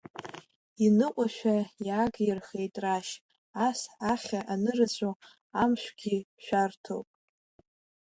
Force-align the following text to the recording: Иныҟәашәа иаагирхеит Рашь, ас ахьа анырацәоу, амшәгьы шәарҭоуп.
Иныҟәашәа 0.85 1.55
иаагирхеит 1.87 2.75
Рашь, 2.83 3.13
ас 3.67 3.79
ахьа 4.11 4.39
анырацәоу, 4.53 5.13
амшәгьы 5.61 6.15
шәарҭоуп. 6.43 7.07